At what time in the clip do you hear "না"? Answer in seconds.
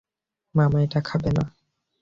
1.37-1.43